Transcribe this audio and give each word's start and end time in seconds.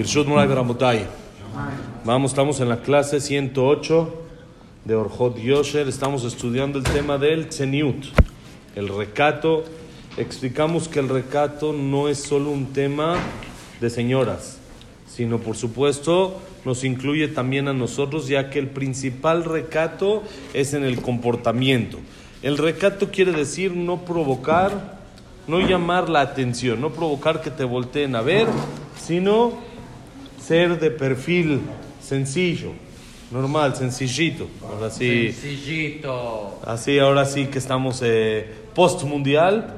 Birshut 0.00 0.26
Murai 0.26 0.48
Beramotai. 0.48 1.06
Vamos, 2.06 2.30
estamos 2.30 2.58
en 2.60 2.70
la 2.70 2.80
clase 2.80 3.20
108 3.20 4.14
de 4.86 4.94
Orjot 4.94 5.36
Yosher. 5.36 5.86
Estamos 5.88 6.24
estudiando 6.24 6.78
el 6.78 6.84
tema 6.84 7.18
del 7.18 7.50
Tzeniut, 7.50 8.06
el 8.76 8.88
recato. 8.88 9.62
Explicamos 10.16 10.88
que 10.88 11.00
el 11.00 11.10
recato 11.10 11.74
no 11.74 12.08
es 12.08 12.16
solo 12.16 12.48
un 12.48 12.72
tema 12.72 13.18
de 13.82 13.90
señoras, 13.90 14.56
sino 15.06 15.36
por 15.36 15.54
supuesto 15.54 16.40
nos 16.64 16.82
incluye 16.82 17.28
también 17.28 17.68
a 17.68 17.74
nosotros, 17.74 18.26
ya 18.26 18.48
que 18.48 18.58
el 18.58 18.68
principal 18.68 19.44
recato 19.44 20.22
es 20.54 20.72
en 20.72 20.82
el 20.84 21.02
comportamiento. 21.02 21.98
El 22.42 22.56
recato 22.56 23.10
quiere 23.10 23.32
decir 23.32 23.76
no 23.76 24.06
provocar, 24.06 24.98
no 25.46 25.60
llamar 25.60 26.08
la 26.08 26.22
atención, 26.22 26.80
no 26.80 26.88
provocar 26.88 27.42
que 27.42 27.50
te 27.50 27.64
volteen 27.64 28.16
a 28.16 28.22
ver, 28.22 28.46
sino 28.98 29.68
ser 30.44 30.78
de 30.80 30.90
perfil 30.90 31.60
sencillo, 32.02 32.70
normal, 33.30 33.76
sencillito. 33.76 34.48
Ahora 34.62 34.90
sí, 34.90 35.32
Sencillito. 35.32 36.58
así 36.64 36.98
ahora 36.98 37.24
sí 37.24 37.46
que 37.46 37.58
estamos 37.58 38.00
eh, 38.02 38.46
post 38.74 39.04
mundial. 39.04 39.76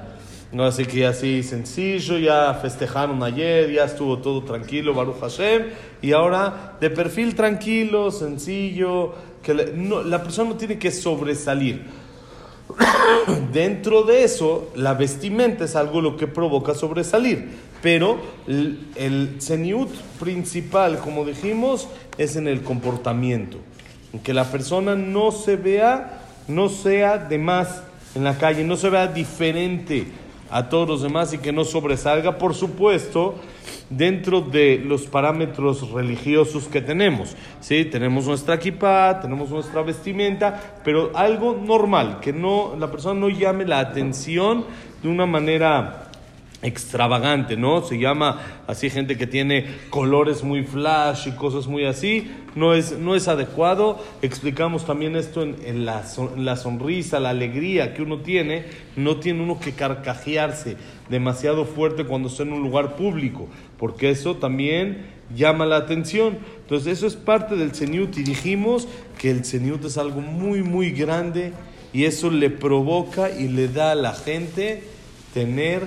No, 0.53 0.65
así 0.65 0.85
que 0.85 1.07
así 1.07 1.43
sencillo, 1.43 2.19
ya 2.19 2.53
festejaron 2.61 3.23
ayer, 3.23 3.73
ya 3.73 3.85
estuvo 3.85 4.19
todo 4.19 4.43
tranquilo, 4.45 4.93
Baruch 4.93 5.19
Hashem, 5.19 5.63
y 6.03 6.13
ahora 6.13 6.77
de 6.79 6.91
perfil 6.91 7.35
tranquilo, 7.35 8.11
sencillo, 8.11 9.15
que 9.43 9.55
le- 9.55 9.73
no- 9.73 10.03
la 10.03 10.23
persona 10.23 10.51
no 10.51 10.57
tiene 10.57 10.79
que 10.79 10.91
sobresalir. 10.91 11.87
Dentro 13.53 14.03
de 14.03 14.25
eso, 14.25 14.71
la 14.77 14.93
vestimenta 14.93 15.65
es 15.65 15.75
algo 15.75 16.03
lo 16.03 16.19
que 16.19 16.27
provoca 16.27 16.75
sobresalir, 16.75 17.49
pero 17.83 18.21
el, 18.47 18.79
el 18.95 19.37
ceniut 19.41 19.91
principal, 20.21 20.99
como 20.99 21.25
dijimos, 21.25 21.89
es 22.17 22.37
en 22.37 22.49
el 22.49 22.63
comportamiento, 22.63 23.59
en 24.13 24.21
que 24.21 24.33
la 24.33 24.51
persona 24.51 24.95
no 24.95 25.33
se 25.33 25.57
vea, 25.57 26.23
no 26.49 26.69
sea 26.69 27.19
de 27.19 27.39
más 27.39 27.83
en 28.15 28.25
la 28.25 28.39
calle, 28.39 28.65
no 28.65 28.77
se 28.77 28.89
vea 28.89 29.07
diferente 29.09 30.07
a 30.53 30.69
todos 30.69 30.87
los 30.87 31.03
demás 31.03 31.33
y 31.33 31.39
que 31.39 31.51
no 31.51 31.65
sobresalga, 31.65 32.37
por 32.37 32.55
supuesto, 32.55 33.37
dentro 33.89 34.43
de 34.43 34.83
los 34.85 35.07
parámetros 35.07 35.91
religiosos 35.91 36.69
que 36.69 36.83
tenemos. 36.83 37.35
¿sí? 37.61 37.87
Tenemos 37.87 38.27
nuestra 38.27 38.57
equipa, 38.57 39.19
tenemos 39.21 39.49
nuestra 39.49 39.83
vestimenta, 39.83 40.79
pero 40.85 41.11
algo 41.15 41.55
normal, 41.55 42.21
que 42.21 42.35
no, 42.35 42.77
la 42.79 42.91
persona 42.91 43.19
no 43.19 43.31
llame 43.31 43.65
la 43.65 43.81
atención 43.81 44.67
de 45.03 45.09
una 45.09 45.25
manera 45.25 46.12
extravagante, 46.63 47.57
¿no? 47.57 47.83
Se 47.83 47.99
llama 47.99 48.63
así 48.67 48.89
gente 48.89 49.19
que 49.19 49.27
tiene 49.27 49.67
colores 49.91 50.45
muy 50.45 50.63
flash 50.63 51.29
y 51.29 51.33
cosas 51.33 51.67
muy 51.67 51.85
así, 51.85 52.31
no 52.55 52.73
es, 52.75 52.99
no 52.99 53.15
es 53.17 53.29
adecuado. 53.29 54.03
Explicamos 54.23 54.87
también 54.87 55.17
esto 55.17 55.43
en, 55.43 55.85
la, 55.85 56.05
la 56.37 56.57
sonrisa, 56.57 57.21
la 57.21 57.31
alegría 57.31 57.95
que 57.95 58.03
uno 58.03 58.19
tiene, 58.19 58.67
no 58.97 59.17
tiene 59.17 59.43
uno 59.43 59.59
que 59.59 59.73
carcajearse 59.73 60.77
demasiado 61.09 61.65
fuerte 61.65 62.05
cuando 62.05 62.29
está 62.29 62.45
en 62.45 62.53
un 62.53 62.63
lugar 62.63 62.97
público, 62.97 63.49
porque 63.79 64.11
eso 64.11 64.37
también 64.37 65.07
llama 65.35 65.67
la 65.67 65.77
atención. 65.77 66.39
Entonces 66.63 66.99
eso 66.99 67.07
es 67.07 67.17
parte 67.17 67.57
del 67.57 67.75
ceniut 67.75 68.17
y 68.19 68.23
dijimos 68.23 68.87
que 69.19 69.31
el 69.31 69.45
ceniut 69.45 69.85
es 69.85 69.99
algo 69.99 70.21
muy, 70.21 70.63
muy 70.63 70.93
grande 70.93 71.53
y 71.93 72.05
eso 72.05 72.31
le 72.31 72.51
provoca 72.51 73.31
y 73.31 73.49
le 73.49 73.69
da 73.69 73.93
a 73.93 73.97
la 73.97 74.15
gente 74.15 74.85
tener 75.35 75.87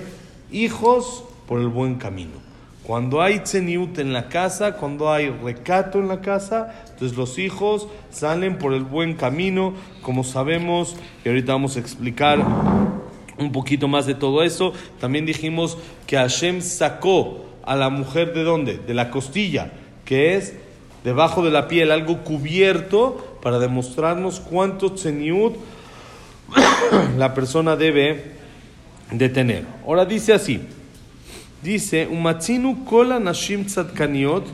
hijos 0.50 1.24
por 1.46 1.60
el 1.60 1.68
buen 1.68 1.96
camino. 1.96 2.46
Cuando 2.86 3.20
hay 3.20 3.40
tzeniut 3.40 3.98
en 3.98 4.12
la 4.12 4.28
casa, 4.28 4.76
cuando 4.76 5.12
hay 5.12 5.28
recato 5.28 5.98
en 5.98 6.06
la 6.06 6.20
casa, 6.20 6.72
entonces 6.88 7.16
los 7.16 7.36
hijos 7.38 7.88
salen 8.10 8.58
por 8.58 8.74
el 8.74 8.84
buen 8.84 9.14
camino, 9.14 9.74
como 10.02 10.22
sabemos, 10.22 10.96
y 11.24 11.28
ahorita 11.28 11.52
vamos 11.52 11.76
a 11.76 11.80
explicar 11.80 12.38
un 13.38 13.50
poquito 13.50 13.88
más 13.88 14.06
de 14.06 14.14
todo 14.14 14.44
eso. 14.44 14.72
También 15.00 15.26
dijimos 15.26 15.78
que 16.06 16.16
Hashem 16.16 16.60
sacó 16.60 17.44
a 17.64 17.74
la 17.74 17.90
mujer 17.90 18.32
de 18.32 18.44
dónde? 18.44 18.78
De 18.78 18.94
la 18.94 19.10
costilla, 19.10 19.72
que 20.04 20.36
es 20.36 20.54
debajo 21.02 21.44
de 21.44 21.50
la 21.50 21.66
piel, 21.66 21.90
algo 21.90 22.22
cubierto 22.22 23.38
para 23.42 23.58
demostrarnos 23.58 24.38
cuánto 24.38 24.92
tzeniut 24.92 25.56
la 27.18 27.34
persona 27.34 27.74
debe 27.74 28.35
de 29.12 29.28
tener. 29.28 29.64
Ahora 29.84 30.04
dice 30.04 30.32
así, 30.32 30.60
dice, 31.62 32.06
umatzinu 32.10 32.84
kol 32.84 33.12
anashim 33.12 33.64
tzadkaniot 33.64 34.44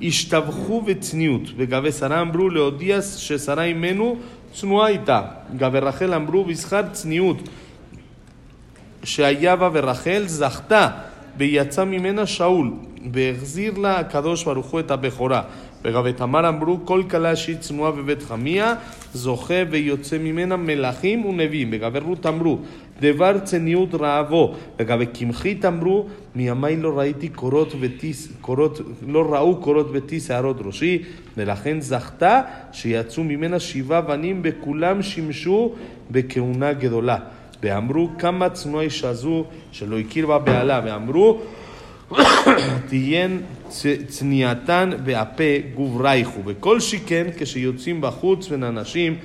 ishtabchu 0.00 0.82
v'tzniut, 0.86 1.52
וגבי 1.56 1.92
שרה 1.92 2.20
אמרו 2.20 2.50
להודיע 2.50 3.02
ששרה 3.02 3.64
אימנו 3.64 4.16
צנועה 4.54 4.88
איתה, 4.88 5.22
גבי 5.56 5.78
רחל 5.78 6.14
אמרו 6.14 6.44
בזכר 6.44 6.82
צניעות, 6.92 7.48
שהיה 9.04 9.56
בה 9.56 9.70
ורחל 9.72 10.22
זכתה 10.26 10.88
ויצא 11.38 11.84
ממנה 11.84 12.26
שאול 12.26 12.70
והחזיר 13.12 13.78
לה 13.78 13.98
הקדוש 13.98 14.44
ברוך 14.44 14.66
הוא 14.66 14.80
את 14.80 14.90
הבכורה 14.90 15.42
וגבי 15.84 16.12
תמר 16.12 16.48
אמרו 16.48 16.78
כל 16.84 17.02
כלה 17.10 17.36
שהיא 17.36 17.56
צנועה 17.56 17.90
בבית 17.92 18.22
חמיה 18.22 18.74
זוכה 19.14 19.54
ויוצא 19.70 20.18
ממנה 20.18 20.56
מלכים 20.56 21.26
ונביאים. 21.26 21.68
וגבי 21.72 21.98
רות 21.98 22.26
אמרו 22.26 22.58
דבר 23.00 23.38
צניעות 23.38 23.94
רעבו. 23.94 24.54
וגבי 24.78 25.06
קמחית 25.06 25.64
אמרו 25.64 26.06
מימי 26.34 26.76
לא 26.76 26.98
ראיתי 26.98 27.28
קורות 27.28 27.72
וטיס, 27.80 28.32
קורות, 28.40 28.80
לא 29.08 29.34
ראו 29.34 29.56
קורות 29.56 29.88
ותי 29.92 30.20
שערות 30.20 30.56
ראשי 30.64 31.02
ולכן 31.36 31.80
זכתה 31.80 32.40
שיצאו 32.72 33.24
ממנה 33.24 33.60
שבעה 33.60 34.00
בנים 34.00 34.40
וכולם 34.44 35.02
שימשו 35.02 35.72
בכהונה 36.10 36.72
גדולה. 36.72 37.16
ואמרו 37.62 38.08
כמה 38.18 38.48
צנועה 38.48 38.84
אישה 38.84 39.14
זו 39.14 39.44
שלא 39.72 39.98
הכיר 39.98 40.26
בה 40.26 40.38
בעלה. 40.38 40.80
ואמרו 40.84 41.40
תהיין 42.88 43.42
צניעתן 44.08 44.90
והפה 45.04 45.44
גוברייכו 45.74 46.40
וכל 46.46 46.80
שכן 46.80 47.26
כשיוצאים 47.38 48.00
בחוץ 48.00 48.48
בין 48.48 48.64
אנשים 48.64 49.16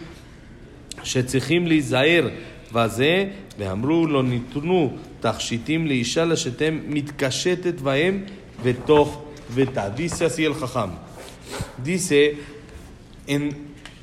שצריכים 1.03 1.67
להיזהר 1.67 2.29
בזה 2.73 3.25
ואמרו 3.57 4.07
לא 4.07 4.23
ניתנו 4.23 4.97
תכשיטים 5.19 5.87
לאישה 5.87 6.25
לשתם 6.25 6.79
מתקשטת 6.87 7.81
בהם 7.81 8.23
בתוך 8.63 9.21
ביתה. 9.55 9.89
Dice 9.89 10.25
así 10.25 10.43
el 10.45 10.53
jajam. 10.53 10.91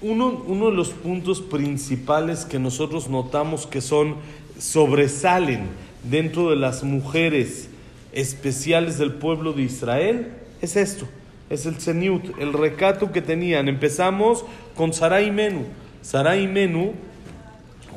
Uno, 0.00 0.27
uno 0.47 0.71
de 0.71 0.77
los 0.77 0.91
puntos 0.91 1.41
principales 1.41 2.44
que 2.44 2.59
nosotros 2.59 3.09
notamos 3.09 3.67
que 3.67 3.81
son 3.81 4.17
sobresalen 4.59 5.69
dentro 6.03 6.50
de 6.50 6.56
las 6.56 6.84
mujeres 6.84 7.71
especiales 8.15 8.97
del 8.99 9.13
pueblo 9.13 9.53
de 9.53 9.63
Israel 9.63 10.33
es 10.63 10.77
esto, 10.77 11.07
es 11.51 11.67
el 11.67 11.77
ceniut, 11.77 12.39
el 12.39 12.53
recato 12.53 13.13
que 13.13 13.21
tenían. 13.21 13.69
Empezamos 13.69 14.45
con 14.77 14.93
Sarai 14.93 15.31
Menú. 15.31 15.67
Sarai 16.01 16.47
Menú, 16.47 16.93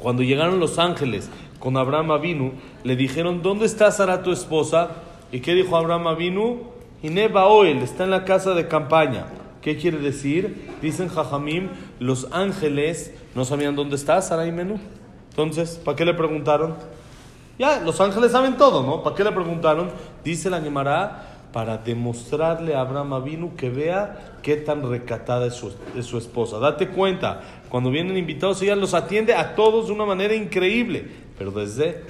cuando 0.01 0.23
llegaron 0.23 0.59
los 0.59 0.79
ángeles 0.79 1.29
con 1.59 1.77
Abraham 1.77 2.11
Avinu, 2.11 2.51
le 2.83 2.95
dijeron, 2.95 3.41
¿dónde 3.41 3.65
está 3.65 3.91
Sara 3.91 4.23
tu 4.23 4.31
esposa? 4.31 4.91
¿Y 5.31 5.39
qué 5.39 5.53
dijo 5.53 5.77
Abraham 5.77 6.07
Avinu? 6.07 6.63
Ineba 7.03 7.47
Oel, 7.47 7.77
está 7.79 8.03
en 8.03 8.11
la 8.11 8.25
casa 8.25 8.53
de 8.53 8.67
campaña. 8.67 9.27
¿Qué 9.61 9.77
quiere 9.77 9.97
decir? 9.97 10.69
Dicen 10.81 11.09
Jajamim, 11.09 11.69
los 11.99 12.27
ángeles 12.31 13.13
no 13.35 13.45
sabían 13.45 13.75
dónde 13.75 13.95
está 13.95 14.21
Sarai 14.21 14.51
Menú. 14.51 14.79
Entonces, 15.29 15.79
¿para 15.83 15.95
qué 15.95 16.05
le 16.05 16.13
preguntaron? 16.13 16.75
Ya, 17.59 17.79
los 17.79 17.99
ángeles 17.99 18.31
saben 18.31 18.55
todo, 18.55 18.83
¿no? 18.83 19.01
¿Para 19.01 19.15
qué 19.15 19.23
le 19.23 19.31
preguntaron? 19.31 19.89
Dice 20.23 20.49
la 20.49 20.61
Gemara, 20.61 21.37
para 21.51 21.79
demostrarle 21.79 22.75
a 22.75 22.81
Abraham 22.81 23.13
Avinu 23.13 23.55
que 23.55 23.71
vea 23.71 24.37
qué 24.43 24.57
tan 24.57 24.87
recatada 24.87 25.47
es 25.47 25.55
su, 25.55 25.73
es 25.97 26.05
su 26.05 26.19
esposa. 26.19 26.59
Date 26.59 26.89
cuenta, 26.89 27.41
cuando 27.69 27.89
vienen 27.89 28.15
invitados, 28.15 28.61
ella 28.61 28.75
los 28.75 28.93
atiende 28.93 29.33
a 29.33 29.55
todos 29.55 29.87
de 29.87 29.93
una 29.93 30.05
manera 30.05 30.35
increíble, 30.35 31.09
pero 31.35 31.49
desde 31.49 32.03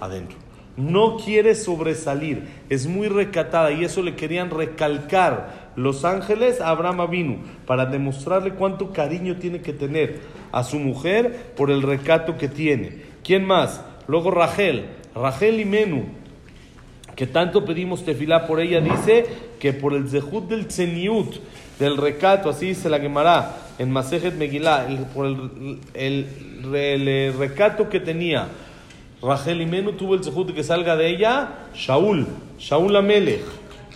adentro. 0.00 0.36
No 0.76 1.16
quiere 1.16 1.54
sobresalir, 1.54 2.48
es 2.68 2.88
muy 2.88 3.06
recatada 3.08 3.70
y 3.70 3.84
eso 3.84 4.02
le 4.02 4.16
querían 4.16 4.50
recalcar 4.50 5.70
los 5.76 6.04
ángeles 6.04 6.60
a 6.60 6.70
Abraham 6.70 7.02
Avinu 7.02 7.38
para 7.66 7.86
demostrarle 7.86 8.54
cuánto 8.54 8.92
cariño 8.92 9.36
tiene 9.36 9.60
que 9.60 9.72
tener 9.72 10.20
a 10.50 10.64
su 10.64 10.78
mujer 10.78 11.52
por 11.56 11.70
el 11.70 11.82
recato 11.82 12.36
que 12.36 12.48
tiene. 12.48 13.02
¿Quién 13.22 13.44
más? 13.44 13.80
Luego 14.08 14.30
Rachel, 14.30 14.86
Rachel 15.14 15.60
y 15.60 15.64
Menú, 15.64 16.06
que 17.14 17.26
tanto 17.26 17.64
pedimos 17.64 18.04
tefilá 18.04 18.46
por 18.46 18.58
ella, 18.58 18.80
dice 18.80 19.26
que 19.60 19.72
por 19.72 19.92
el 19.92 20.08
zehut 20.08 20.48
del 20.48 20.66
tzeniut, 20.66 21.36
del 21.78 21.96
recato, 21.96 22.48
así 22.48 22.66
dice 22.68 22.88
la 22.88 22.98
Gemara 22.98 23.56
en 23.78 23.90
Masejet 23.90 24.34
Megillah, 24.34 24.86
el- 24.88 24.98
por 25.14 25.26
el, 25.26 26.26
recato 27.38 27.88
que 27.88 28.00
tenía 28.00 28.48
Rachel 29.22 29.60
y 29.60 29.66
Menú, 29.66 29.92
tuvo 29.92 30.14
el 30.14 30.24
zehut 30.24 30.54
que 30.54 30.64
salga 30.64 30.96
de 30.96 31.08
ella 31.10 31.50
Shaul, 31.74 32.26
Shaul 32.58 32.96
Amelech. 32.96 33.42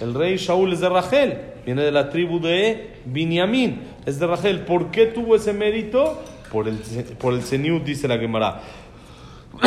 El 0.01 0.15
rey 0.15 0.37
Shaul 0.37 0.73
es 0.73 0.81
de 0.81 0.89
Rachel, 0.89 1.39
viene 1.65 1.83
de 1.83 1.93
la 1.93 2.11
tribu 2.11 2.41
de 2.41 2.97
Binyamin, 3.07 3.81
es 4.05 4.19
de 4.19 4.27
Rachel. 4.27 4.61
¿Por 4.61 4.91
qué 4.91 5.07
tuvo 5.07 5.37
ese 5.37 5.53
mérito? 5.53 6.21
Por 6.51 6.69
el, 6.69 6.77
por 7.19 7.33
el 7.35 7.85
dice 7.85 8.09
la 8.09 8.19
Gemara. 8.19 8.61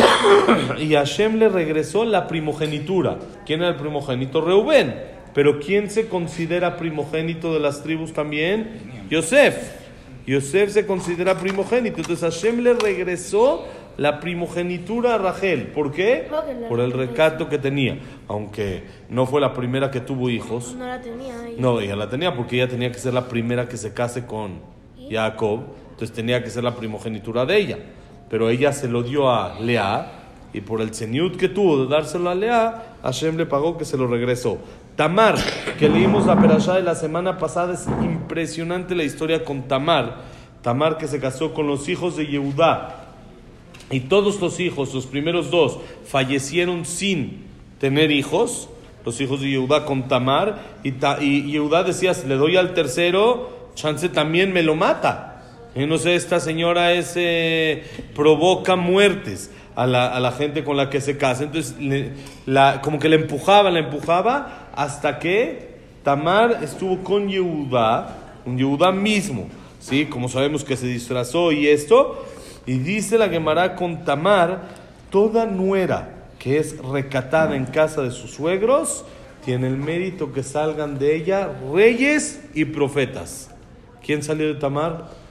y 0.78 0.94
Hashem 0.94 1.36
le 1.36 1.48
regresó 1.48 2.04
la 2.04 2.26
primogenitura. 2.26 3.18
¿Quién 3.44 3.60
era 3.60 3.70
el 3.70 3.76
primogénito? 3.76 4.40
Reubén. 4.40 4.94
Pero 5.34 5.60
¿quién 5.60 5.90
se 5.90 6.08
considera 6.08 6.76
primogénito 6.76 7.52
de 7.52 7.60
las 7.60 7.82
tribus 7.82 8.12
también? 8.12 9.06
Yosef. 9.10 9.72
Yosef 10.26 10.70
se 10.70 10.86
considera 10.86 11.38
primogénito. 11.38 11.98
Entonces 11.98 12.20
Hashem 12.20 12.60
le 12.60 12.74
regresó 12.74 13.66
la 13.96 14.20
primogenitura 14.20 15.14
a 15.14 15.18
Rachel. 15.18 15.68
¿Por 15.68 15.92
qué? 15.92 16.28
Por 16.68 16.80
el 16.80 16.92
recato 16.92 17.48
que 17.48 17.58
tenía. 17.58 17.98
Aunque 18.28 18.84
no 19.08 19.26
fue 19.26 19.40
la 19.40 19.52
primera 19.52 19.90
que 19.90 20.00
tuvo 20.00 20.30
hijos. 20.30 20.74
No 20.74 20.86
la 20.86 21.00
tenía 21.00 21.34
ella. 21.46 21.56
No, 21.58 21.80
ella 21.80 21.96
la 21.96 22.08
tenía 22.08 22.34
porque 22.34 22.56
ella 22.56 22.68
tenía 22.68 22.90
que 22.90 22.98
ser 22.98 23.14
la 23.14 23.28
primera 23.28 23.68
que 23.68 23.76
se 23.76 23.92
case 23.92 24.26
con 24.26 24.60
Jacob. 25.10 25.60
Entonces 25.90 26.14
tenía 26.14 26.42
que 26.42 26.50
ser 26.50 26.64
la 26.64 26.74
primogenitura 26.74 27.46
de 27.46 27.56
ella. 27.56 27.78
Pero 28.28 28.50
ella 28.50 28.72
se 28.72 28.88
lo 28.88 29.02
dio 29.02 29.30
a 29.30 29.58
Lea. 29.60 30.12
Y 30.52 30.60
por 30.62 30.80
el 30.80 30.94
ceniut 30.94 31.36
que 31.36 31.48
tuvo 31.48 31.84
de 31.84 31.86
dárselo 31.88 32.30
a 32.30 32.34
Lea, 32.34 32.96
Hashem 33.02 33.36
le 33.36 33.46
pagó 33.46 33.76
que 33.76 33.84
se 33.84 33.96
lo 33.96 34.06
regresó. 34.06 34.58
Tamar, 34.96 35.36
que 35.78 35.90
leímos 35.90 36.24
la 36.24 36.40
perashá 36.40 36.74
de 36.74 36.82
la 36.82 36.94
semana 36.94 37.36
pasada, 37.36 37.74
es 37.74 37.86
impresionante 38.02 38.94
la 38.94 39.04
historia 39.04 39.44
con 39.44 39.68
Tamar. 39.68 40.22
Tamar 40.62 40.96
que 40.96 41.06
se 41.06 41.20
casó 41.20 41.52
con 41.52 41.66
los 41.66 41.88
hijos 41.88 42.16
de 42.16 42.26
Yehudá. 42.26 43.04
Y 43.90 44.00
todos 44.00 44.40
los 44.40 44.58
hijos, 44.58 44.94
los 44.94 45.06
primeros 45.06 45.50
dos, 45.50 45.78
fallecieron 46.06 46.86
sin 46.86 47.44
tener 47.78 48.10
hijos. 48.10 48.70
Los 49.04 49.20
hijos 49.20 49.42
de 49.42 49.50
Yehudá 49.50 49.84
con 49.84 50.08
Tamar. 50.08 50.58
Y, 50.82 50.92
ta, 50.92 51.18
y 51.20 51.52
Yehudá 51.52 51.84
decía, 51.84 52.12
le 52.26 52.36
doy 52.36 52.56
al 52.56 52.72
tercero, 52.72 53.70
chance 53.74 54.08
también 54.08 54.54
me 54.54 54.62
lo 54.62 54.74
mata. 54.74 55.35
No 55.76 55.98
sé, 55.98 56.14
esta 56.14 56.40
señora 56.40 56.92
es, 56.92 57.12
eh, 57.16 57.84
provoca 58.14 58.76
muertes 58.76 59.50
a 59.74 59.86
la, 59.86 60.08
a 60.08 60.20
la, 60.20 60.32
gente 60.32 60.64
con 60.64 60.78
la 60.78 60.88
que 60.88 61.02
se 61.02 61.18
casa. 61.18 61.44
Entonces, 61.44 61.74
la, 62.46 62.80
como 62.80 62.98
que 62.98 63.10
le 63.10 63.16
empujaba, 63.16 63.70
le 63.70 63.80
empujaba, 63.80 64.70
hasta 64.74 65.18
que 65.18 65.76
Tamar 66.02 66.60
estuvo 66.62 67.04
con 67.04 67.28
Yehudá, 67.28 68.16
un 68.46 68.56
Yehudá 68.56 68.90
mismo, 68.90 69.48
¿sí? 69.78 70.06
Como 70.06 70.30
sabemos 70.30 70.64
que 70.64 70.76
se 70.76 70.86
disfrazó 70.86 71.52
y 71.52 71.68
esto. 71.68 72.24
Y 72.64 72.78
dice 72.78 73.18
la 73.18 73.28
Gemara 73.28 73.76
con 73.76 74.04
Tamar, 74.04 74.62
toda 75.10 75.44
nuera 75.44 76.14
que 76.38 76.58
es 76.58 76.78
recatada 76.78 77.54
en 77.54 77.66
casa 77.66 78.02
de 78.02 78.12
sus 78.12 78.30
suegros, 78.30 79.04
tiene 79.44 79.68
el 79.68 79.76
mérito 79.76 80.32
que 80.32 80.42
salgan 80.42 80.98
de 80.98 81.16
ella 81.16 81.50
reyes 81.72 82.40
y 82.54 82.64
profetas. 82.64 83.50
¿Quién 84.04 84.22
salió 84.22 84.46
de 84.48 84.54
Tamar? 84.54 85.25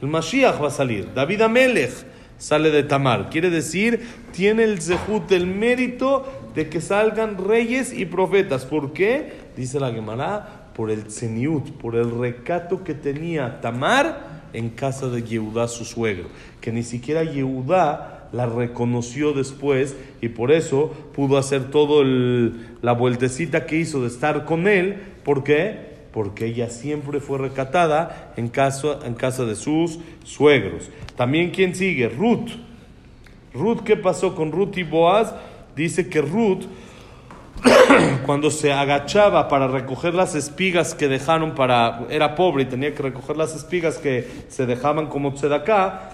El 0.00 0.08
Mashiach 0.08 0.62
va 0.62 0.68
a 0.68 0.70
salir. 0.70 1.12
David 1.14 1.42
Amelech 1.42 2.06
sale 2.38 2.70
de 2.70 2.82
Tamar. 2.82 3.28
Quiere 3.28 3.50
decir, 3.50 4.00
tiene 4.32 4.64
el 4.64 4.80
zehut, 4.80 5.30
el 5.30 5.46
mérito 5.46 6.50
de 6.54 6.68
que 6.68 6.80
salgan 6.80 7.36
reyes 7.36 7.92
y 7.92 8.06
profetas. 8.06 8.64
¿Por 8.64 8.92
qué? 8.92 9.32
Dice 9.56 9.78
la 9.78 9.92
Gemara, 9.92 10.70
por 10.74 10.90
el 10.90 11.10
zeniut, 11.10 11.70
por 11.72 11.96
el 11.96 12.10
recato 12.18 12.82
que 12.82 12.94
tenía 12.94 13.60
Tamar 13.60 14.48
en 14.54 14.70
casa 14.70 15.08
de 15.08 15.22
Yehudá, 15.22 15.68
su 15.68 15.84
suegro. 15.84 16.28
Que 16.60 16.72
ni 16.72 16.82
siquiera 16.82 17.22
Yehudá 17.22 18.28
la 18.32 18.46
reconoció 18.46 19.32
después 19.32 19.96
y 20.20 20.28
por 20.28 20.50
eso 20.50 20.94
pudo 21.14 21.36
hacer 21.36 21.70
todo 21.70 22.04
la 22.04 22.92
vueltecita 22.92 23.66
que 23.66 23.76
hizo 23.76 24.00
de 24.00 24.08
estar 24.08 24.46
con 24.46 24.66
él. 24.66 24.96
¿Por 25.24 25.44
qué? 25.44 25.89
Porque 26.12 26.46
ella 26.46 26.70
siempre 26.70 27.20
fue 27.20 27.38
recatada 27.38 28.32
en 28.36 28.48
casa, 28.48 28.98
en 29.04 29.14
casa 29.14 29.44
de 29.44 29.56
sus 29.56 29.98
suegros. 30.24 30.90
También, 31.16 31.50
¿quién 31.50 31.74
sigue? 31.74 32.08
Ruth. 32.08 32.50
Ruth, 33.52 33.80
¿qué 33.84 33.96
pasó 33.96 34.34
con 34.34 34.52
Ruth 34.52 34.76
y 34.76 34.82
Boaz? 34.82 35.34
Dice 35.76 36.08
que 36.08 36.20
Ruth, 36.20 36.64
cuando 38.26 38.50
se 38.50 38.72
agachaba 38.72 39.48
para 39.48 39.68
recoger 39.68 40.14
las 40.14 40.34
espigas 40.34 40.94
que 40.94 41.08
dejaron 41.08 41.54
para. 41.54 42.06
era 42.10 42.34
pobre 42.34 42.64
y 42.64 42.66
tenía 42.66 42.94
que 42.94 43.02
recoger 43.02 43.36
las 43.36 43.54
espigas 43.54 43.98
que 43.98 44.28
se 44.48 44.66
dejaban 44.66 45.06
como 45.08 45.34
tzedaká, 45.34 46.10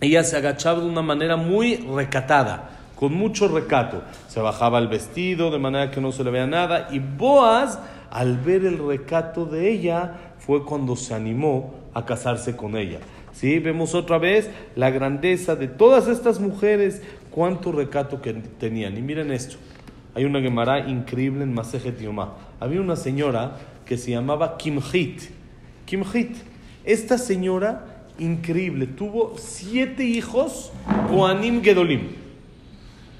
ella 0.00 0.24
se 0.24 0.36
agachaba 0.36 0.80
de 0.80 0.86
una 0.86 1.02
manera 1.02 1.36
muy 1.36 1.76
recatada 1.76 2.70
con 2.96 3.14
mucho 3.14 3.48
recato. 3.48 4.02
Se 4.28 4.40
bajaba 4.40 4.78
el 4.78 4.88
vestido 4.88 5.50
de 5.50 5.58
manera 5.58 5.90
que 5.90 6.00
no 6.00 6.12
se 6.12 6.24
le 6.24 6.30
vea 6.30 6.46
nada. 6.46 6.88
Y 6.90 6.98
Boaz 6.98 7.78
al 8.14 8.38
ver 8.38 8.64
el 8.64 8.78
recato 8.78 9.44
de 9.44 9.72
ella, 9.72 10.34
fue 10.38 10.64
cuando 10.64 10.94
se 10.94 11.14
animó 11.14 11.74
a 11.94 12.06
casarse 12.06 12.54
con 12.54 12.76
ella. 12.76 13.00
¿Sí? 13.32 13.58
Vemos 13.58 13.96
otra 13.96 14.18
vez 14.18 14.48
la 14.76 14.90
grandeza 14.90 15.56
de 15.56 15.66
todas 15.66 16.06
estas 16.06 16.38
mujeres, 16.38 17.02
cuánto 17.32 17.72
recato 17.72 18.22
que 18.22 18.32
tenían. 18.32 18.96
Y 18.96 19.02
miren 19.02 19.32
esto, 19.32 19.56
hay 20.14 20.26
una 20.26 20.40
Gemara 20.40 20.88
increíble 20.88 21.42
en 21.42 21.52
Masejet 21.52 22.00
Yomá. 22.00 22.34
Había 22.60 22.80
una 22.80 22.94
señora 22.94 23.56
que 23.84 23.98
se 23.98 24.12
llamaba 24.12 24.58
Kimhit. 24.58 25.22
Kimhit. 25.84 26.36
Esta 26.84 27.18
señora, 27.18 28.06
increíble, 28.20 28.86
tuvo 28.86 29.34
siete 29.38 30.04
hijos, 30.04 30.72
Koanim 31.10 31.64
Gedolim. 31.64 32.10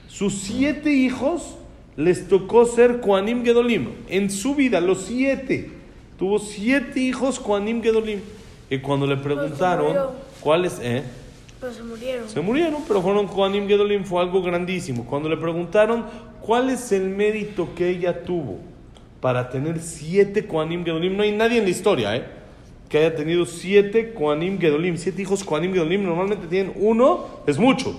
Sus 0.07 0.35
siete 0.35 0.93
hijos 0.93 1.57
les 1.97 2.29
tocó 2.29 2.65
ser 2.67 3.01
Koanim 3.01 3.45
Gedolim. 3.45 3.89
En 4.09 4.31
su 4.31 4.55
vida, 4.55 4.81
los 4.81 5.03
siete. 5.03 5.71
Tuvo 6.19 6.39
siete 6.39 7.01
hijos 7.01 7.39
Koanim 7.39 7.83
Gedolim. 7.83 8.21
Y 8.71 8.79
cuando 8.79 9.07
le 9.07 9.17
preguntaron 9.17 9.97
cuáles, 10.41 10.81
¿eh? 10.83 11.03
Pero 11.61 11.73
se 11.73 11.83
murieron. 11.83 12.29
Se 12.29 12.41
murieron, 12.41 12.83
pero 12.87 13.03
fueron 13.03 13.27
Koanim 13.27 13.67
Gedolim, 13.67 14.05
fue 14.05 14.21
algo 14.21 14.43
grandísimo. 14.43 15.05
Cuando 15.05 15.29
le 15.29 15.37
preguntaron 15.37 16.05
cuál 16.41 16.71
es 16.71 16.93
el 16.93 17.09
mérito 17.09 17.69
que 17.75 17.89
ella 17.89 18.23
tuvo 18.23 18.59
para 19.21 19.49
tener 19.49 19.81
siete 19.81 20.47
Koanim 20.47 20.85
Gedolim, 20.85 21.17
no 21.17 21.23
hay 21.23 21.33
nadie 21.33 21.59
en 21.59 21.65
la 21.65 21.71
historia, 21.71 22.17
¿eh? 22.17 22.25
Que 22.89 22.99
haya 22.99 23.15
tenido 23.15 23.47
siete 23.47 24.13
Koanim 24.13 24.59
Gedolim, 24.59 24.97
siete 24.97 25.23
hijos 25.23 25.43
Koanim 25.43 25.73
Gedolim, 25.73 26.05
normalmente 26.05 26.47
tienen 26.47 26.73
uno, 26.77 27.27
es 27.47 27.59
mucho. 27.59 27.99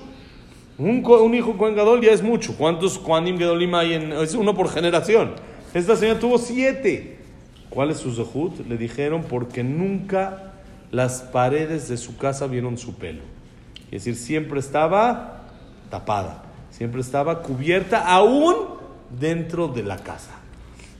Un, 0.77 1.05
un 1.05 1.33
hijo 1.33 1.57
Kohen 1.57 1.75
Gadol 1.75 2.01
ya 2.01 2.11
es 2.11 2.21
mucho. 2.21 2.55
¿Cuántos 2.57 2.97
Kohanim 2.97 3.37
Gedolim 3.37 3.73
hay? 3.75 3.93
En, 3.93 4.11
es 4.11 4.35
uno 4.35 4.53
por 4.53 4.69
generación. 4.69 5.33
Esta 5.73 5.95
señora 5.95 6.19
tuvo 6.19 6.37
siete. 6.37 7.19
¿Cuál 7.69 7.91
es 7.91 7.97
su 7.97 8.13
zehut? 8.13 8.65
Le 8.67 8.77
dijeron 8.77 9.23
porque 9.23 9.63
nunca 9.63 10.53
las 10.91 11.21
paredes 11.21 11.89
de 11.89 11.97
su 11.97 12.17
casa 12.17 12.47
vieron 12.47 12.77
su 12.77 12.95
pelo. 12.95 13.21
Es 13.91 14.05
decir, 14.05 14.15
siempre 14.15 14.59
estaba 14.59 15.43
tapada. 15.89 16.43
Siempre 16.71 17.01
estaba 17.01 17.41
cubierta 17.41 18.05
aún 18.05 18.55
dentro 19.17 19.67
de 19.67 19.83
la 19.83 19.97
casa. 19.97 20.31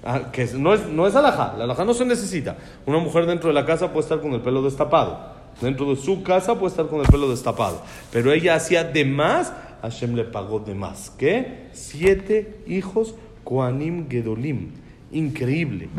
Ah, 0.04 0.32
que 0.32 0.46
no 0.54 0.74
es, 0.74 0.86
no 0.88 1.08
es. 1.08 1.14
La 1.14 1.20
alajá 1.20 1.84
no 1.84 1.94
se 1.94 2.06
necesita. 2.06 2.58
Una 2.86 3.00
mujer 3.00 3.26
dentro 3.26 3.50
de 3.50 3.54
la 3.54 3.66
casa 3.66 3.92
puede 3.92 4.04
estar 4.04 4.22
con 4.22 4.32
el 4.34 4.42
pelo 4.42 4.62
destapado. 4.62 5.36
Dentro 5.62 5.90
de 5.90 5.96
su 5.96 6.22
casa 6.22 6.56
puede 6.56 6.72
estar 6.72 6.88
con 6.88 7.00
el 7.00 7.08
pelo 7.08 7.30
destapado. 7.30 7.82
Pero 8.12 8.32
ella 8.32 8.56
hacía 8.56 8.84
de 8.84 9.06
más 9.06 9.54
Hashem 9.86 10.15
le 10.15 10.24
pagó 10.24 10.60
de 10.60 10.74
más. 10.74 11.12
¿Qué? 11.12 11.68
Siete 11.74 12.60
hijos 12.68 13.15
Koanim 13.44 14.10
Gedolim. 14.10 14.72
Increíble. 15.12 15.89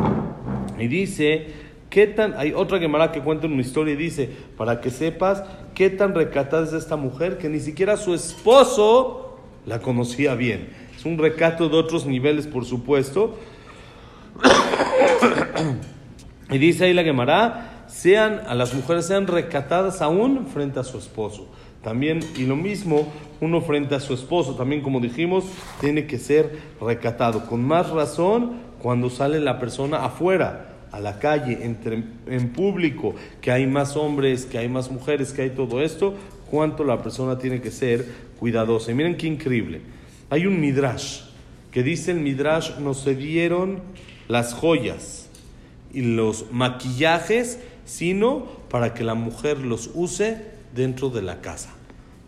Y 0.78 0.88
dice, 0.88 1.46
¿qué 1.88 2.06
tan... 2.06 2.34
Hay 2.36 2.52
otra 2.52 2.78
Gemara 2.78 3.12
que 3.12 3.20
cuenta 3.20 3.46
una 3.46 3.60
historia 3.60 3.94
y 3.94 3.96
dice, 3.96 4.28
para 4.56 4.80
que 4.80 4.90
sepas 4.90 5.44
qué 5.74 5.90
tan 5.90 6.14
recatada 6.14 6.64
es 6.64 6.72
esta 6.72 6.96
mujer 6.96 7.38
que 7.38 7.48
ni 7.48 7.60
siquiera 7.60 7.96
su 7.96 8.14
esposo 8.14 9.38
la 9.64 9.80
conocía 9.80 10.34
bien. 10.34 10.68
Es 10.96 11.04
un 11.04 11.18
recato 11.18 11.68
de 11.68 11.76
otros 11.76 12.06
niveles, 12.06 12.46
por 12.46 12.64
supuesto. 12.64 13.36
y 16.50 16.58
dice 16.58 16.86
ahí 16.86 16.92
la 16.92 17.04
Gemara, 17.04 17.84
sean, 17.86 18.42
a 18.46 18.54
las 18.54 18.74
mujeres 18.74 19.06
sean 19.06 19.26
recatadas 19.26 20.02
aún 20.02 20.46
frente 20.46 20.80
a 20.80 20.84
su 20.84 20.98
esposo. 20.98 21.46
También, 21.86 22.18
y 22.36 22.46
lo 22.46 22.56
mismo, 22.56 23.06
uno 23.40 23.60
frente 23.60 23.94
a 23.94 24.00
su 24.00 24.12
esposo, 24.12 24.56
también 24.56 24.82
como 24.82 24.98
dijimos, 24.98 25.44
tiene 25.80 26.08
que 26.08 26.18
ser 26.18 26.58
recatado. 26.80 27.46
Con 27.46 27.64
más 27.64 27.90
razón 27.90 28.54
cuando 28.82 29.08
sale 29.08 29.38
la 29.38 29.60
persona 29.60 30.04
afuera, 30.04 30.74
a 30.90 30.98
la 30.98 31.20
calle, 31.20 31.60
entre, 31.62 32.02
en 32.26 32.48
público, 32.48 33.14
que 33.40 33.52
hay 33.52 33.68
más 33.68 33.96
hombres, 33.96 34.46
que 34.46 34.58
hay 34.58 34.68
más 34.68 34.90
mujeres, 34.90 35.32
que 35.32 35.42
hay 35.42 35.50
todo 35.50 35.80
esto, 35.80 36.14
cuánto 36.50 36.82
la 36.82 37.00
persona 37.00 37.38
tiene 37.38 37.60
que 37.60 37.70
ser 37.70 38.04
cuidadosa. 38.40 38.90
Y 38.90 38.94
miren 38.94 39.16
qué 39.16 39.28
increíble. 39.28 39.80
Hay 40.28 40.44
un 40.46 40.58
midrash 40.60 41.20
que 41.70 41.84
dice 41.84 42.10
el 42.10 42.18
midrash, 42.18 42.78
nos 42.80 43.04
dieron 43.04 43.78
las 44.26 44.54
joyas 44.54 45.28
y 45.92 46.00
los 46.00 46.50
maquillajes, 46.50 47.60
sino 47.84 48.44
para 48.70 48.92
que 48.92 49.04
la 49.04 49.14
mujer 49.14 49.58
los 49.58 49.88
use 49.94 50.56
dentro 50.74 51.10
de 51.10 51.22
la 51.22 51.40
casa. 51.40 51.75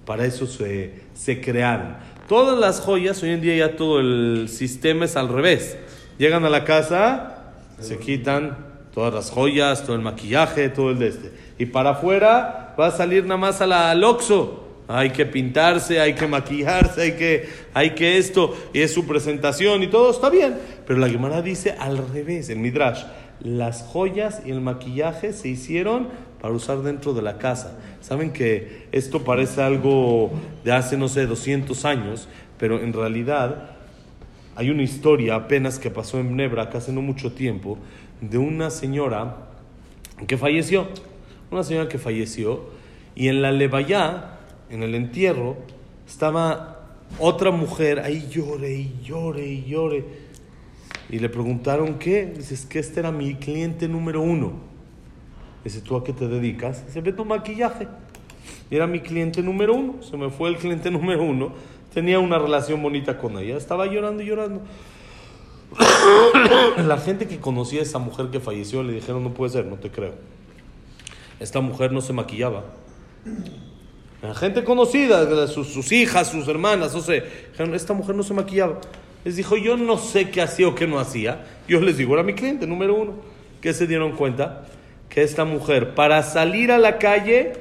Para 0.09 0.25
eso 0.25 0.47
se, 0.47 1.03
se 1.13 1.39
crearon. 1.39 1.95
Todas 2.29 2.59
las 2.59 2.81
joyas, 2.81 3.23
hoy 3.23 3.29
en 3.29 3.43
día 3.43 3.57
ya 3.57 3.77
todo 3.77 4.01
el 4.01 4.49
sistema 4.49 5.05
es 5.05 5.17
al 5.17 5.29
revés. 5.29 5.77
Llegan 6.17 6.47
a 6.47 6.49
la 6.49 6.65
casa, 6.65 7.53
se 7.79 7.99
quitan 7.99 8.57
todas 8.95 9.13
las 9.13 9.31
joyas, 9.31 9.85
todo 9.85 9.97
el 9.97 10.01
maquillaje, 10.01 10.71
todo 10.71 10.93
el 10.93 10.99
de 10.99 11.09
este. 11.09 11.33
Y 11.59 11.67
para 11.67 11.91
afuera 11.91 12.75
va 12.81 12.87
a 12.87 12.91
salir 12.91 13.25
nada 13.25 13.37
más 13.37 13.61
a 13.61 13.67
la, 13.67 13.95
al. 13.95 14.65
Hay 14.89 15.11
que 15.11 15.27
pintarse, 15.27 16.01
hay 16.01 16.15
que 16.15 16.27
maquillarse, 16.27 17.03
hay 17.03 17.13
que, 17.13 17.47
hay 17.75 17.91
que 17.91 18.17
esto, 18.17 18.57
y 18.73 18.81
es 18.81 18.95
su 18.95 19.07
presentación 19.07 19.83
y 19.83 19.89
todo 19.89 20.11
está 20.11 20.31
bien. 20.31 20.57
Pero 20.87 20.99
la 21.01 21.11
Gemara 21.11 21.43
dice 21.43 21.77
al 21.79 21.99
revés, 21.99 22.49
el 22.49 22.61
Midrash, 22.61 23.03
las 23.41 23.83
joyas 23.83 24.41
y 24.47 24.53
el 24.53 24.63
maquillaje 24.63 25.35
se 25.35 25.49
hicieron 25.49 26.09
para 26.41 26.55
usar 26.55 26.83
dentro 26.83 27.15
de 27.15 27.23
la 27.23 27.39
casa. 27.39 27.79
Saben 28.01 28.33
que 28.33 28.89
esto 28.93 29.25
parece 29.25 29.63
algo 29.63 30.31
de 30.65 30.73
hace, 30.73 30.97
no 30.97 31.09
sé, 31.09 31.27
200 31.27 31.85
años, 31.85 32.29
pero 32.59 32.81
en 32.81 32.93
realidad 32.93 33.71
hay 34.57 34.71
una 34.71 34.83
historia 34.83 35.37
apenas 35.37 35.79
que 35.79 35.91
pasó 35.91 36.19
en 36.19 36.37
Nebra, 36.37 36.65
hace 36.73 36.93
no 36.93 37.03
mucho 37.03 37.33
tiempo, 37.33 37.79
de 38.21 38.39
una 38.39 38.71
señora 38.71 39.49
que 40.27 40.37
falleció. 40.37 40.89
Una 41.51 41.63
señora 41.63 41.89
que 41.89 41.99
falleció 41.99 42.67
y 43.15 43.29
en 43.29 43.43
la 43.43 43.53
levaya, 43.53 44.39
en 44.71 44.83
el 44.83 44.95
entierro, 44.95 45.57
estaba 46.07 46.87
otra 47.19 47.51
mujer 47.51 48.01
ahí 48.01 48.29
llore 48.31 48.75
y 48.75 48.95
llore 49.03 49.47
y 49.47 49.65
llore. 49.65 50.05
Y 51.11 51.19
le 51.19 51.29
preguntaron 51.29 51.99
qué. 51.99 52.27
Dice, 52.27 52.55
es 52.55 52.67
que 52.67 52.79
este 52.79 53.01
era 53.01 53.11
mi 53.11 53.35
cliente 53.35 53.89
número 53.89 54.21
uno. 54.21 54.68
Dice, 55.69 55.83
¿tú 55.83 55.97
a 55.97 56.03
qué 56.03 56.15
te 56.15 56.27
dedicas? 56.27 56.87
Dice, 56.87 57.03
ve 57.03 57.13
tu 57.13 57.27
maquillaje. 57.27 57.87
Y 58.71 58.77
era 58.77 58.87
mi 58.87 59.01
cliente 59.01 59.43
número 59.43 59.75
uno. 59.75 60.03
Se 60.03 60.17
me 60.17 60.31
fue 60.31 60.49
el 60.49 60.57
cliente 60.57 60.91
número 60.91 61.23
uno. 61.23 61.53
Tenía 61.93 62.19
una 62.21 62.39
relación 62.39 62.83
bonita 62.83 63.19
con 63.19 63.39
ella. 63.39 63.59
Estaba 63.59 63.85
llorando 63.85 64.23
y 64.23 64.27
llorando. 64.27 64.63
La 66.87 66.97
gente 66.97 67.29
que 67.29 67.39
conocía 67.39 67.81
a 67.81 67.83
esa 67.83 67.99
mujer 67.99 68.29
que 68.29 68.41
falleció 68.41 68.83
le 68.83 68.95
dijeron, 68.95 69.23
no 69.23 69.35
puede 69.35 69.53
ser, 69.53 69.67
no 69.67 69.77
te 69.77 69.91
creo. 69.91 70.15
Esta 71.39 71.61
mujer 71.61 71.93
no 71.93 72.01
se 72.01 72.15
maquillaba. 72.15 72.65
La 74.23 74.35
gente 74.35 74.65
conocida, 74.65 75.47
sus, 75.49 75.69
sus 75.69 75.93
hijas, 75.93 76.31
sus 76.31 76.49
hermanas, 76.49 76.95
no 76.95 77.03
sé, 77.03 77.25
dijeron, 77.51 77.75
esta 77.75 77.93
mujer 77.93 78.15
no 78.15 78.23
se 78.23 78.33
maquillaba. 78.33 78.81
Les 79.23 79.37
dijo, 79.37 79.59
yo 79.59 79.77
no 79.77 79.99
sé 79.99 80.31
qué 80.31 80.41
hacía 80.41 80.67
o 80.67 80.75
qué 80.75 80.87
no 80.87 80.99
hacía. 80.99 81.45
Yo 81.69 81.79
les 81.81 81.99
digo, 81.99 82.15
era 82.15 82.23
mi 82.23 82.33
cliente 82.33 82.67
número 82.67 82.95
uno. 82.95 83.13
¿Qué 83.61 83.75
se 83.75 83.87
dieron 83.87 84.13
cuenta? 84.13 84.65
Que 85.09 85.23
esta 85.23 85.45
mujer, 85.45 85.95
para 85.95 86.23
salir 86.23 86.71
a 86.71 86.79
la 86.79 86.99
calle, 86.99 87.53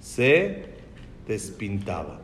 se 0.00 0.66
despintaba. 1.26 2.18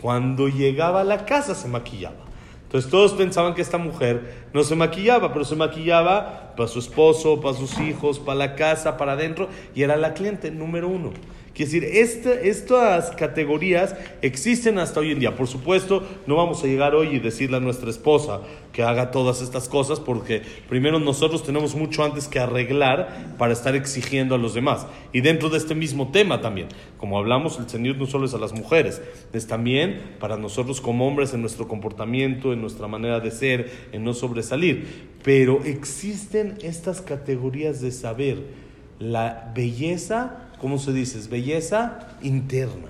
Cuando 0.00 0.48
llegaba 0.48 1.00
a 1.00 1.04
la 1.04 1.24
casa, 1.24 1.54
se 1.54 1.68
maquillaba. 1.68 2.26
Entonces 2.64 2.90
todos 2.90 3.12
pensaban 3.12 3.54
que 3.54 3.62
esta 3.62 3.78
mujer 3.78 4.46
no 4.52 4.64
se 4.64 4.74
maquillaba, 4.74 5.32
pero 5.32 5.44
se 5.44 5.54
maquillaba 5.54 6.54
para 6.56 6.68
su 6.68 6.80
esposo, 6.80 7.40
para 7.40 7.56
sus 7.56 7.78
hijos, 7.78 8.18
para 8.18 8.38
la 8.38 8.54
casa, 8.56 8.96
para 8.96 9.12
adentro, 9.12 9.48
y 9.74 9.82
era 9.82 9.96
la 9.96 10.14
cliente 10.14 10.50
número 10.50 10.88
uno. 10.88 11.12
Quiere 11.56 11.72
decir, 11.72 11.84
este, 11.84 12.50
estas 12.50 13.12
categorías 13.12 13.96
existen 14.20 14.78
hasta 14.78 15.00
hoy 15.00 15.12
en 15.12 15.20
día. 15.20 15.36
Por 15.36 15.46
supuesto, 15.46 16.06
no 16.26 16.36
vamos 16.36 16.62
a 16.62 16.66
llegar 16.66 16.94
hoy 16.94 17.16
y 17.16 17.18
decirle 17.18 17.56
a 17.56 17.60
nuestra 17.60 17.88
esposa 17.88 18.42
que 18.74 18.82
haga 18.82 19.10
todas 19.10 19.40
estas 19.40 19.66
cosas, 19.66 19.98
porque 19.98 20.42
primero 20.68 21.00
nosotros 21.00 21.42
tenemos 21.42 21.74
mucho 21.74 22.04
antes 22.04 22.28
que 22.28 22.40
arreglar 22.40 23.36
para 23.38 23.54
estar 23.54 23.74
exigiendo 23.74 24.34
a 24.34 24.38
los 24.38 24.52
demás. 24.52 24.86
Y 25.14 25.22
dentro 25.22 25.48
de 25.48 25.56
este 25.56 25.74
mismo 25.74 26.10
tema 26.10 26.42
también, 26.42 26.68
como 26.98 27.16
hablamos, 27.16 27.58
el 27.58 27.70
Señor 27.70 27.96
no 27.96 28.04
solo 28.04 28.26
es 28.26 28.34
a 28.34 28.38
las 28.38 28.52
mujeres, 28.52 29.00
es 29.32 29.46
también 29.46 30.16
para 30.20 30.36
nosotros 30.36 30.82
como 30.82 31.08
hombres 31.08 31.32
en 31.32 31.40
nuestro 31.40 31.66
comportamiento, 31.68 32.52
en 32.52 32.60
nuestra 32.60 32.86
manera 32.86 33.18
de 33.20 33.30
ser, 33.30 33.70
en 33.92 34.04
no 34.04 34.12
sobresalir. 34.12 35.08
Pero 35.24 35.64
existen 35.64 36.58
estas 36.60 37.00
categorías 37.00 37.80
de 37.80 37.92
saber 37.92 38.66
la 38.98 39.52
belleza 39.54 40.45
¿cómo 40.60 40.78
se 40.78 40.92
dice? 40.92 41.18
Es 41.18 41.28
belleza 41.28 42.16
interna. 42.22 42.88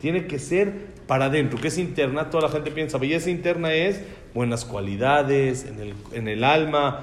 Tiene 0.00 0.26
que 0.26 0.38
ser 0.38 0.96
para 1.06 1.26
adentro. 1.26 1.58
¿Qué 1.60 1.68
es 1.68 1.78
interna? 1.78 2.30
Toda 2.30 2.44
la 2.44 2.52
gente 2.52 2.70
piensa, 2.70 2.98
belleza 2.98 3.30
interna 3.30 3.72
es 3.72 4.02
buenas 4.34 4.64
cualidades 4.64 5.64
en 5.64 5.80
el, 5.80 5.94
en 6.12 6.28
el 6.28 6.44
alma. 6.44 7.00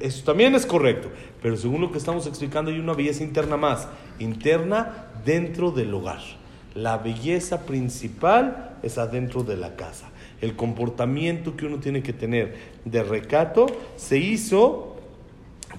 Eso 0.00 0.24
también 0.24 0.54
es 0.54 0.66
correcto. 0.66 1.08
Pero 1.42 1.56
según 1.56 1.80
lo 1.80 1.90
que 1.90 1.98
estamos 1.98 2.26
explicando, 2.26 2.70
hay 2.70 2.78
una 2.78 2.92
belleza 2.92 3.22
interna 3.22 3.56
más. 3.56 3.88
Interna 4.18 5.08
dentro 5.24 5.70
del 5.70 5.92
hogar. 5.94 6.20
La 6.74 6.98
belleza 6.98 7.66
principal 7.66 8.76
es 8.82 8.98
adentro 8.98 9.44
de 9.44 9.56
la 9.56 9.76
casa. 9.76 10.10
El 10.40 10.56
comportamiento 10.56 11.56
que 11.56 11.66
uno 11.66 11.78
tiene 11.78 12.02
que 12.02 12.12
tener 12.12 12.56
de 12.84 13.02
recato 13.02 13.66
se 13.96 14.18
hizo 14.18 14.96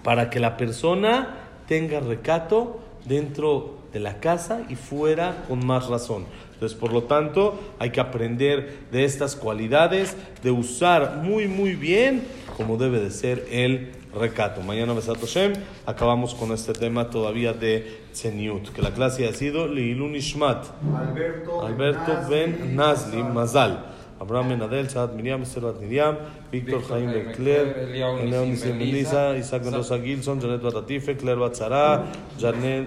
para 0.04 0.30
que 0.30 0.40
la 0.40 0.58
persona 0.58 1.36
tenga 1.68 2.00
recato 2.00 2.80
dentro 3.08 3.76
de 3.94 4.00
la 4.00 4.20
casa 4.20 4.64
y 4.70 4.76
fuera 4.76 5.46
con 5.48 5.66
más 5.66 5.88
razón. 5.88 6.26
Entonces, 6.54 6.78
por 6.78 6.94
lo 6.94 7.04
tanto, 7.04 7.60
hay 7.80 7.92
que 7.92 8.00
aprender 8.00 8.80
de 8.92 9.04
estas 9.04 9.36
cualidades, 9.36 10.16
de 10.42 10.52
usar 10.52 11.18
muy, 11.18 11.48
muy 11.48 11.76
bien 11.76 12.24
como 12.58 12.78
debe 12.78 13.00
de 13.00 13.12
ser 13.12 13.46
el 13.52 13.92
recato. 14.14 14.62
Mañana, 14.62 14.94
Besato 14.94 15.26
Shem, 15.26 15.54
acabamos 15.86 16.34
con 16.34 16.52
este 16.52 16.74
tema 16.74 17.10
todavía 17.10 17.54
de 17.54 18.02
Tzeniut, 18.14 18.70
que 18.70 18.82
la 18.82 18.92
clase 18.92 19.28
ha 19.28 19.34
sido 19.34 19.68
Leilun 19.68 20.16
Ishmat, 20.16 20.66
Alberto, 20.96 21.66
Alberto 21.66 22.30
Ben 22.30 22.76
Nazli 22.76 23.22
Mazal. 23.22 23.95
אברהם 24.22 24.50
בן 24.50 24.62
אדל, 24.62 24.88
סעד 24.88 25.16
מרים, 25.16 25.46
סלבת 25.46 25.82
מרים, 25.82 26.14
ויקטור 26.52 26.82
חיים 26.82 27.12
בן 27.12 27.34
קלר, 27.34 27.66
אליהו 27.78 28.46
ניסים 28.46 28.80
בן 28.80 28.86
ליסה, 28.86 29.32
עיסק 29.32 29.62
בן 29.62 29.74
רוסה 29.74 29.98
גילסון, 29.98 30.40
ג'נט 30.40 30.62
בת 30.62 30.76
עטיפה, 30.76 31.14
קלר 31.14 31.44
בת 31.44 31.56
שרה, 31.56 32.04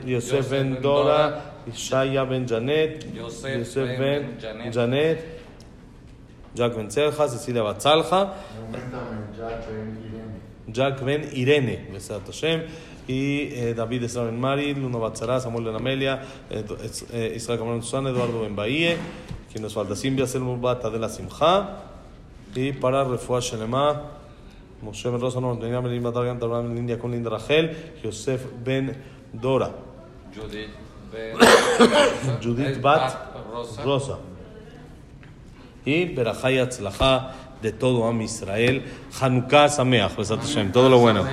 יוסף 0.04 0.48
בן 0.48 0.74
דורה, 0.74 1.30
ישעיה 1.72 2.24
בן 2.24 2.44
ג'נט, 2.46 3.04
יוסף 3.14 3.86
בן 3.98 4.22
ג'נט, 4.74 5.18
ג'אק 6.56 6.72
בן 6.74 6.88
צלחה, 6.88 7.28
ססיליה 7.28 7.64
בת 7.64 7.78
צלחה, 7.78 8.24
ג'אק 10.72 11.00
בן 11.00 11.20
אירנה, 11.32 11.72
בעזרת 11.92 12.28
השם. 12.28 12.58
y 13.08 13.48
David 13.74 14.04
Estrada 14.04 14.26
Ben 14.26 14.38
Mari, 14.38 14.74
Luno 14.74 15.00
Batzará, 15.00 15.40
Samuel 15.40 15.64
Ben 15.64 15.76
Amelia, 15.76 16.20
Israel 17.34 17.58
Camarón 17.58 17.82
Susana, 17.82 18.10
Eduardo 18.10 18.42
Ben 18.42 18.54
Bahía, 18.54 18.96
quien 19.50 19.62
nos 19.62 19.74
falta, 19.74 19.96
Simbia 19.96 20.26
Selmur 20.26 20.58
Bata 20.58 20.90
de 20.90 20.98
la 20.98 21.08
Simja, 21.08 21.84
y 22.54 22.72
para 22.72 23.04
Refuah 23.04 23.40
Shelema, 23.40 24.02
Moshe 24.82 25.08
Ben 25.08 25.20
Rosa, 25.20 25.40
Norteña 25.40 25.80
Ben 25.80 25.92
Lima 25.92 26.12
Targan, 26.12 26.38
Abraham 26.42 26.68
Ben 26.68 26.78
India 26.78 26.98
con 26.98 27.10
Linda 27.10 27.30
Rachel, 27.30 27.94
Yosef 28.02 28.46
Ben 28.64 28.96
Dora, 29.32 29.70
Judith 30.34 30.70
Ben 31.12 31.36
Judith 32.42 32.80
Bat 32.80 33.34
Rosa. 33.84 34.18
Y 35.84 36.04
Berajay 36.14 36.58
Atzlaja 36.58 37.32
de 37.62 37.72
todo 37.72 38.06
Am 38.06 38.20
Israel, 38.20 38.82
Hanukkah 39.20 39.68
Sameach, 39.68 40.16
Besat 40.16 40.40
Hashem, 40.40 40.70
todo 40.70 40.88
lo 40.88 40.98
bueno. 40.98 41.24